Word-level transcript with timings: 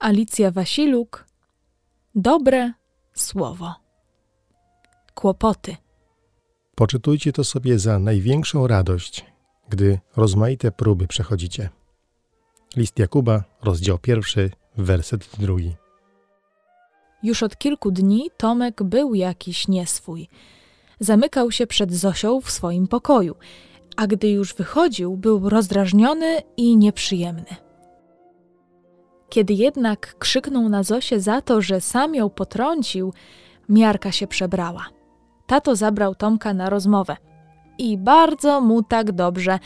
Alicja 0.00 0.50
Wasiluk. 0.50 1.26
Dobre 2.14 2.72
słowo. 3.14 3.74
Kłopoty. 5.14 5.76
Poczytujcie 6.74 7.32
to 7.32 7.44
sobie 7.44 7.78
za 7.78 7.98
największą 7.98 8.66
radość, 8.66 9.24
gdy 9.68 9.98
rozmaite 10.16 10.72
próby 10.72 11.06
przechodzicie. 11.06 11.70
List 12.76 12.98
Jakuba, 12.98 13.44
rozdział 13.62 13.98
pierwszy, 13.98 14.50
werset 14.76 15.28
drugi. 15.38 15.76
Już 17.22 17.42
od 17.42 17.58
kilku 17.58 17.90
dni 17.90 18.30
Tomek 18.36 18.82
był 18.82 19.14
jakiś 19.14 19.68
nieswój. 19.68 20.28
Zamykał 21.00 21.50
się 21.50 21.66
przed 21.66 21.92
Zosią 21.94 22.40
w 22.40 22.50
swoim 22.50 22.88
pokoju, 22.88 23.34
a 23.96 24.06
gdy 24.06 24.30
już 24.30 24.54
wychodził, 24.54 25.16
był 25.16 25.48
rozdrażniony 25.48 26.42
i 26.56 26.76
nieprzyjemny. 26.76 27.69
Kiedy 29.30 29.54
jednak 29.54 30.18
krzyknął 30.18 30.68
na 30.68 30.82
Zosię 30.82 31.20
za 31.20 31.40
to, 31.40 31.62
że 31.62 31.80
sam 31.80 32.14
ją 32.14 32.30
potrącił, 32.30 33.12
miarka 33.68 34.12
się 34.12 34.26
przebrała. 34.26 34.86
Tato 35.46 35.76
zabrał 35.76 36.14
Tomka 36.14 36.54
na 36.54 36.70
rozmowę. 36.70 37.16
I 37.78 37.98
bardzo 37.98 38.60
mu 38.60 38.82
tak 38.82 39.12
dobrze. 39.12 39.58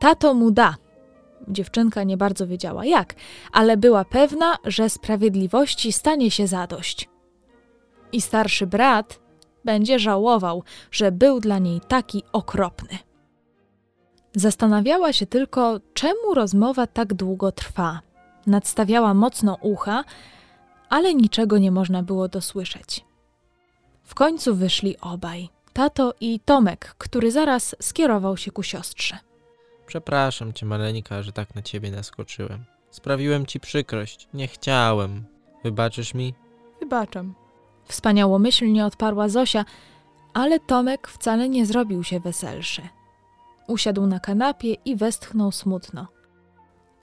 Tato 0.00 0.34
mu 0.34 0.50
da. 0.50 0.74
Dziewczynka 1.48 2.02
nie 2.02 2.16
bardzo 2.16 2.46
wiedziała 2.46 2.84
jak, 2.84 3.14
ale 3.52 3.76
była 3.76 4.04
pewna, 4.04 4.56
że 4.64 4.90
sprawiedliwości 4.90 5.92
stanie 5.92 6.30
się 6.30 6.46
zadość. 6.46 7.08
I 8.12 8.20
starszy 8.20 8.66
brat 8.66 9.20
będzie 9.64 9.98
żałował, 9.98 10.62
że 10.90 11.12
był 11.12 11.40
dla 11.40 11.58
niej 11.58 11.80
taki 11.88 12.22
okropny. 12.32 12.98
Zastanawiała 14.34 15.12
się 15.12 15.26
tylko, 15.26 15.80
czemu 15.94 16.34
rozmowa 16.34 16.86
tak 16.86 17.14
długo 17.14 17.52
trwa. 17.52 18.00
Nadstawiała 18.46 19.14
mocno 19.14 19.58
ucha, 19.60 20.04
ale 20.88 21.14
niczego 21.14 21.58
nie 21.58 21.70
można 21.70 22.02
było 22.02 22.28
dosłyszeć. 22.28 23.04
W 24.04 24.14
końcu 24.14 24.54
wyszli 24.54 25.00
obaj, 25.00 25.48
tato 25.72 26.14
i 26.20 26.40
Tomek, 26.40 26.94
który 26.98 27.30
zaraz 27.30 27.76
skierował 27.80 28.36
się 28.36 28.50
ku 28.50 28.62
siostrze. 28.62 29.18
Przepraszam 29.86 30.52
cię, 30.52 30.66
maleńka, 30.66 31.22
że 31.22 31.32
tak 31.32 31.54
na 31.54 31.62
ciebie 31.62 31.90
naskoczyłem. 31.90 32.64
Sprawiłem 32.90 33.46
ci 33.46 33.60
przykrość. 33.60 34.28
Nie 34.34 34.48
chciałem. 34.48 35.24
Wybaczysz 35.64 36.14
mi? 36.14 36.34
Wybaczam. 36.80 37.34
Wspaniałomyślnie 37.84 38.86
odparła 38.86 39.28
Zosia, 39.28 39.64
ale 40.34 40.60
Tomek 40.60 41.08
wcale 41.08 41.48
nie 41.48 41.66
zrobił 41.66 42.04
się 42.04 42.20
weselszy. 42.20 42.82
Usiadł 43.66 44.06
na 44.06 44.20
kanapie 44.20 44.74
i 44.84 44.96
westchnął 44.96 45.52
smutno. 45.52 46.06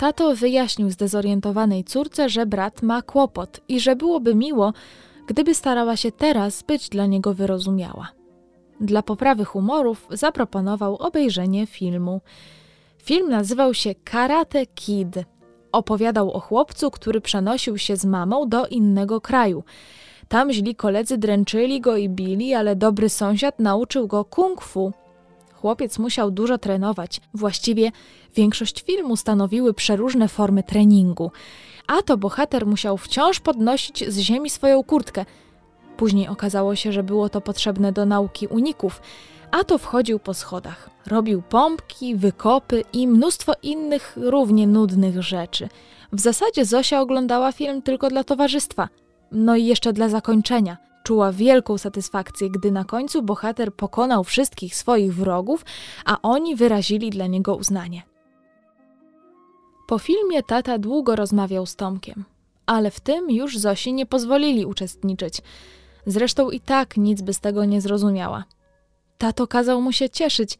Tato 0.03 0.35
wyjaśnił 0.35 0.89
zdezorientowanej 0.89 1.83
córce, 1.83 2.29
że 2.29 2.45
brat 2.45 2.81
ma 2.81 3.01
kłopot 3.01 3.59
i 3.67 3.79
że 3.79 3.95
byłoby 3.95 4.35
miło, 4.35 4.73
gdyby 5.27 5.55
starała 5.55 5.97
się 5.97 6.11
teraz 6.11 6.63
być 6.63 6.89
dla 6.89 7.05
niego 7.05 7.33
wyrozumiała. 7.33 8.09
Dla 8.81 9.03
poprawy 9.03 9.45
humorów 9.45 10.07
zaproponował 10.11 10.95
obejrzenie 10.95 11.67
filmu. 11.67 12.21
Film 13.03 13.29
nazywał 13.29 13.73
się 13.73 13.95
Karate 13.95 14.65
Kid. 14.65 15.15
Opowiadał 15.71 16.31
o 16.31 16.39
chłopcu, 16.39 16.91
który 16.91 17.21
przenosił 17.21 17.77
się 17.77 17.95
z 17.95 18.05
mamą 18.05 18.49
do 18.49 18.67
innego 18.67 19.21
kraju. 19.21 19.63
Tam 20.27 20.51
źli 20.51 20.75
koledzy 20.75 21.17
dręczyli 21.17 21.81
go 21.81 21.97
i 21.97 22.09
bili, 22.09 22.53
ale 22.53 22.75
dobry 22.75 23.09
sąsiad 23.09 23.59
nauczył 23.59 24.07
go 24.07 24.25
kung 24.25 24.61
fu. 24.61 24.93
Chłopiec 25.63 25.99
musiał 25.99 26.31
dużo 26.31 26.57
trenować. 26.57 27.21
Właściwie 27.33 27.91
większość 28.35 28.83
filmu 28.83 29.15
stanowiły 29.15 29.73
przeróżne 29.73 30.27
formy 30.27 30.63
treningu. 30.63 31.31
A 31.87 32.01
to 32.01 32.17
bohater 32.17 32.65
musiał 32.67 32.97
wciąż 32.97 33.39
podnosić 33.39 34.09
z 34.09 34.19
ziemi 34.19 34.49
swoją 34.49 34.83
kurtkę. 34.83 35.25
Później 35.97 36.27
okazało 36.27 36.75
się, 36.75 36.91
że 36.91 37.03
było 37.03 37.29
to 37.29 37.41
potrzebne 37.41 37.91
do 37.91 38.05
nauki 38.05 38.47
uników, 38.47 39.01
a 39.51 39.63
to 39.63 39.77
wchodził 39.77 40.19
po 40.19 40.33
schodach. 40.33 40.89
Robił 41.07 41.41
pompki, 41.41 42.15
wykopy 42.15 42.83
i 42.93 43.07
mnóstwo 43.07 43.53
innych 43.63 44.17
równie 44.21 44.67
nudnych 44.67 45.21
rzeczy. 45.21 45.69
W 46.13 46.19
zasadzie 46.19 46.65
Zosia 46.65 47.01
oglądała 47.01 47.51
film 47.51 47.81
tylko 47.81 48.09
dla 48.09 48.23
towarzystwa. 48.23 48.89
No 49.31 49.55
i 49.55 49.65
jeszcze 49.65 49.93
dla 49.93 50.09
zakończenia. 50.09 50.77
Czuła 51.03 51.31
wielką 51.31 51.77
satysfakcję, 51.77 52.49
gdy 52.49 52.71
na 52.71 52.83
końcu 52.83 53.23
bohater 53.23 53.73
pokonał 53.73 54.23
wszystkich 54.23 54.75
swoich 54.75 55.15
wrogów, 55.15 55.65
a 56.05 56.21
oni 56.21 56.55
wyrazili 56.55 57.09
dla 57.09 57.27
niego 57.27 57.55
uznanie. 57.55 58.03
Po 59.87 59.99
filmie 59.99 60.43
tata 60.43 60.77
długo 60.77 61.15
rozmawiał 61.15 61.65
z 61.65 61.75
Tomkiem, 61.75 62.25
ale 62.65 62.91
w 62.91 62.99
tym 62.99 63.31
już 63.31 63.57
Zosi 63.57 63.93
nie 63.93 64.05
pozwolili 64.05 64.65
uczestniczyć. 64.65 65.41
Zresztą 66.05 66.49
i 66.49 66.59
tak 66.59 66.97
nic 66.97 67.21
by 67.21 67.33
z 67.33 67.39
tego 67.39 67.65
nie 67.65 67.81
zrozumiała. 67.81 68.43
Tato 69.17 69.47
kazał 69.47 69.81
mu 69.81 69.91
się 69.91 70.09
cieszyć. 70.09 70.59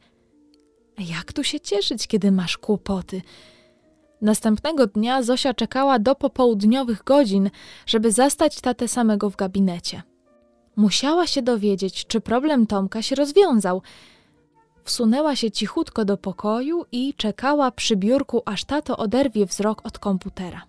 Jak 0.98 1.32
tu 1.32 1.44
się 1.44 1.60
cieszyć, 1.60 2.06
kiedy 2.06 2.32
masz 2.32 2.58
kłopoty? 2.58 3.22
Następnego 4.22 4.86
dnia 4.86 5.22
Zosia 5.22 5.54
czekała 5.54 5.98
do 5.98 6.14
popołudniowych 6.14 7.04
godzin, 7.04 7.50
żeby 7.86 8.12
zastać 8.12 8.60
tatę 8.60 8.88
samego 8.88 9.30
w 9.30 9.36
gabinecie. 9.36 10.02
Musiała 10.76 11.26
się 11.26 11.42
dowiedzieć, 11.42 12.06
czy 12.06 12.20
problem 12.20 12.66
Tomka 12.66 13.02
się 13.02 13.14
rozwiązał. 13.16 13.82
Wsunęła 14.84 15.36
się 15.36 15.50
cichutko 15.50 16.04
do 16.04 16.16
pokoju 16.16 16.84
i 16.92 17.14
czekała 17.14 17.70
przy 17.70 17.96
biurku, 17.96 18.42
aż 18.44 18.64
tato 18.64 18.96
oderwie 18.96 19.46
wzrok 19.46 19.86
od 19.86 19.98
komputera. 19.98 20.62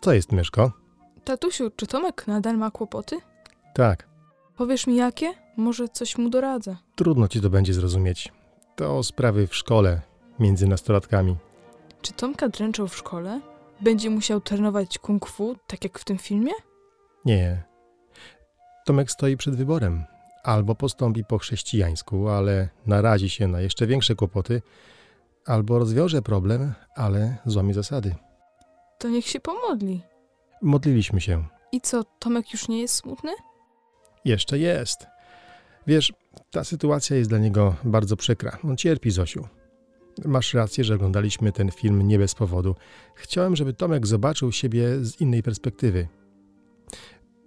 Co 0.00 0.12
jest, 0.12 0.32
Myszko? 0.32 0.72
Tatusiu, 1.24 1.70
czy 1.76 1.86
Tomek 1.86 2.26
nadal 2.26 2.56
ma 2.58 2.70
kłopoty? 2.70 3.16
Tak, 3.74 4.10
Powiesz 4.56 4.86
mi 4.86 4.96
jakie? 4.96 5.34
Może 5.56 5.88
coś 5.88 6.18
mu 6.18 6.30
doradzę. 6.30 6.76
trudno 6.96 7.28
ci 7.28 7.40
to 7.40 7.50
będzie 7.50 7.74
zrozumieć. 7.74 8.32
To 8.76 9.02
sprawy 9.02 9.46
w 9.46 9.56
szkole, 9.56 10.00
między 10.38 10.66
nastolatkami. 10.66 11.36
Czy 12.02 12.12
Tomka 12.12 12.48
dręczą 12.48 12.88
w 12.88 12.96
szkole? 12.96 13.40
Będzie 13.80 14.10
musiał 14.10 14.40
trenować 14.40 14.98
kung 14.98 15.26
fu, 15.26 15.56
tak 15.66 15.84
jak 15.84 15.98
w 15.98 16.04
tym 16.04 16.18
filmie? 16.18 16.52
Nie. 17.24 17.62
Tomek 18.90 19.10
stoi 19.10 19.36
przed 19.36 19.54
wyborem. 19.54 20.04
Albo 20.42 20.74
postąpi 20.74 21.24
po 21.24 21.38
chrześcijańsku, 21.38 22.28
ale 22.28 22.68
narazi 22.86 23.30
się 23.30 23.48
na 23.48 23.60
jeszcze 23.60 23.86
większe 23.86 24.14
kłopoty, 24.14 24.62
albo 25.46 25.78
rozwiąże 25.78 26.22
problem, 26.22 26.72
ale 26.94 27.36
złamie 27.46 27.74
zasady. 27.74 28.14
To 28.98 29.08
niech 29.08 29.26
się 29.26 29.40
pomodli. 29.40 30.02
Modliliśmy 30.62 31.20
się. 31.20 31.44
I 31.72 31.80
co, 31.80 32.04
Tomek 32.04 32.52
już 32.52 32.68
nie 32.68 32.80
jest 32.80 32.94
smutny? 32.94 33.30
Jeszcze 34.24 34.58
jest. 34.58 35.06
Wiesz, 35.86 36.12
ta 36.50 36.64
sytuacja 36.64 37.16
jest 37.16 37.30
dla 37.30 37.38
niego 37.38 37.74
bardzo 37.84 38.16
przykra. 38.16 38.58
On 38.64 38.76
cierpi, 38.76 39.10
Zosiu. 39.10 39.48
Masz 40.24 40.54
rację, 40.54 40.84
że 40.84 40.94
oglądaliśmy 40.94 41.52
ten 41.52 41.70
film 41.70 42.08
nie 42.08 42.18
bez 42.18 42.34
powodu. 42.34 42.74
Chciałem, 43.14 43.56
żeby 43.56 43.72
Tomek 43.72 44.06
zobaczył 44.06 44.52
siebie 44.52 45.04
z 45.04 45.20
innej 45.20 45.42
perspektywy. 45.42 46.08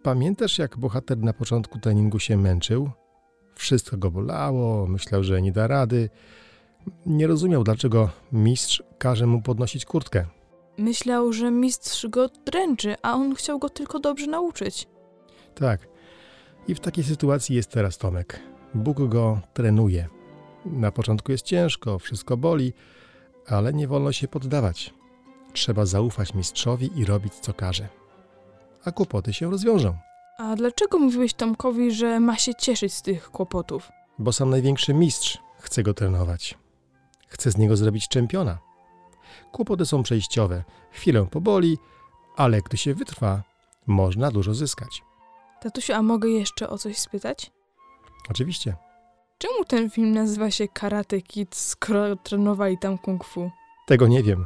Pamiętasz, 0.04 0.58
jak 0.58 0.78
bohater 0.78 1.18
na 1.18 1.34
początku 1.34 1.80
treningu 1.80 2.20
się 2.20 2.38
męczył? 2.38 2.90
Wszystko 3.56 3.98
go 3.98 4.12
bolało, 4.12 4.88
myślał, 4.88 5.24
że 5.24 5.42
nie 5.42 5.52
da 5.52 5.68
rady. 5.68 6.10
Nie 7.06 7.28
rozumiał, 7.28 7.64
dlaczego 7.64 8.10
mistrz 8.32 8.84
każe 8.98 9.26
mu 9.26 9.42
podnosić 9.42 9.86
kurtkę. 9.86 10.26
Myślał, 10.78 11.34
że 11.34 11.52
mistrz 11.52 12.08
go 12.08 12.30
dręczy, 12.46 12.96
a 13.02 13.14
on 13.14 13.36
chciał 13.36 13.60
go 13.60 13.70
tylko 13.70 14.00
dobrze 14.00 14.28
nauczyć. 14.28 14.88
Tak. 15.56 15.88
I 16.68 16.76
w 16.76 16.80
takiej 16.80 17.04
sytuacji 17.04 17.56
jest 17.56 17.70
teraz 17.70 17.98
Tomek. 17.98 18.40
Bóg 18.74 19.10
go 19.10 19.42
trenuje. 19.54 20.08
Na 20.66 20.92
początku 20.92 21.32
jest 21.32 21.46
ciężko, 21.46 22.00
wszystko 22.00 22.38
boli, 22.38 22.74
ale 23.48 23.74
nie 23.74 23.88
wolno 23.88 24.12
się 24.12 24.28
poddawać. 24.28 24.94
Trzeba 25.54 25.86
zaufać 25.86 26.34
mistrzowi 26.34 27.00
i 27.00 27.06
robić 27.06 27.34
co 27.34 27.54
każe. 27.54 28.03
A 28.86 28.92
kłopoty 28.92 29.34
się 29.34 29.50
rozwiążą, 29.52 29.98
A 30.38 30.56
dlaczego 30.56 31.00
mówiłeś 31.00 31.34
Tomkowi, 31.34 31.92
że 31.92 32.20
ma 32.20 32.38
się 32.38 32.56
cieszyć 32.56 32.94
z 32.94 33.02
tych 33.02 33.30
kłopotów? 33.32 33.90
bo 34.20 34.34
sam 34.34 34.50
największy 34.50 34.94
mistrz 34.94 35.38
chce 35.60 35.84
go 35.84 35.94
trenować. 35.94 36.58
Chce 37.28 37.52
z 37.52 37.58
niego 37.58 37.78
zrobić 37.78 38.08
czempiona. 38.08 38.58
Kłopoty 39.52 39.86
są 39.86 40.04
przejściowe. 40.04 40.64
Chwilę 40.92 41.26
poboli, 41.32 41.78
ale 42.36 42.62
gdy 42.62 42.78
się 42.78 42.94
wytrwa, 42.94 43.44
można 43.88 44.32
dużo 44.32 44.54
zyskać. 44.54 45.04
Tatusiu, 45.62 45.94
a 45.94 46.02
mogę 46.02 46.30
jeszcze 46.30 46.70
o 46.70 46.78
coś 46.78 46.98
spytać? 46.98 47.52
Oczywiście. 48.30 48.76
Czemu 49.38 49.66
ten 49.66 49.90
film 49.90 50.12
nazywa 50.12 50.52
się 50.52 50.68
Karate 50.68 51.22
Kid, 51.22 51.56
skoro 51.56 52.16
trenowali 52.16 52.78
tam 52.78 52.98
kung 52.98 53.24
fu? 53.24 53.52
Tego 53.88 54.08
nie 54.08 54.24
wiem, 54.24 54.46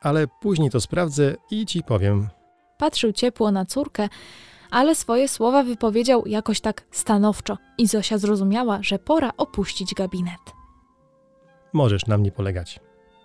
ale 0.00 0.26
później 0.40 0.70
to 0.70 0.80
sprawdzę 0.80 1.36
i 1.50 1.66
ci 1.66 1.82
powiem. 1.82 2.28
Patrzył 2.78 3.12
ciepło 3.12 3.50
na 3.50 3.64
córkę, 3.64 4.08
ale 4.70 4.94
swoje 4.94 5.28
słowa 5.28 5.62
wypowiedział 5.62 6.26
jakoś 6.26 6.60
tak 6.60 6.84
stanowczo 6.90 7.58
i 7.78 7.86
Zosia 7.86 8.18
zrozumiała, 8.18 8.78
że 8.82 8.98
pora 8.98 9.32
opuścić 9.36 9.94
gabinet. 9.94 10.40
Możesz 11.72 12.06
na 12.06 12.18
mnie 12.18 12.32
polegać. 12.32 12.80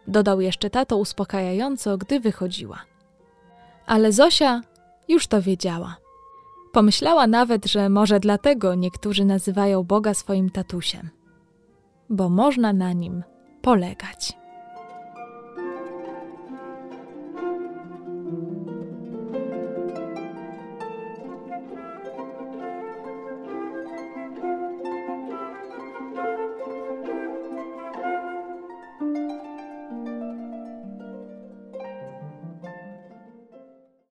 Dodał 0.07 0.41
jeszcze 0.41 0.69
tato 0.69 0.97
uspokajająco, 0.97 1.97
gdy 1.97 2.19
wychodziła. 2.19 2.79
Ale 3.85 4.11
Zosia 4.11 4.61
Już 5.07 5.27
to 5.27 5.41
wiedziała. 5.41 5.95
Pomyślała 6.71 7.27
nawet, 7.27 7.65
że 7.65 7.89
może 7.89 8.19
dlatego 8.19 8.75
niektórzy 8.75 9.25
nazywają 9.25 9.83
Boga 9.83 10.13
swoim 10.13 10.49
tatusiem, 10.49 11.09
bo 12.09 12.29
można 12.29 12.73
na 12.73 12.93
nim 12.93 13.23
polegać. 13.61 14.42